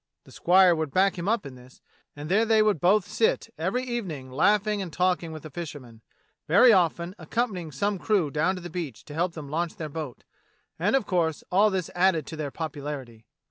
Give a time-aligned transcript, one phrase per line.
[0.23, 1.79] The squire would back him up in this,
[2.15, 6.01] and there they would both sit every evening laughing and talking with the fishermen,
[6.47, 10.23] very often accompanying some crew down to the beach to help them launch their boat—
[10.79, 13.27] and of course all this added to their popularity.